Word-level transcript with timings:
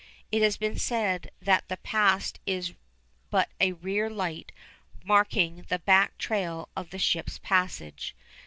It 0.31 0.41
has 0.41 0.57
been 0.57 0.79
said 0.79 1.29
that 1.43 1.67
the 1.67 1.77
past 1.77 2.39
is 2.47 2.73
but 3.29 3.49
a 3.59 3.73
rear 3.73 4.09
light 4.09 4.51
marking 5.05 5.63
the 5.69 5.77
back 5.77 6.17
trail 6.17 6.69
of 6.75 6.89
the 6.89 6.97
ship's 6.97 7.37
passage. 7.37 8.15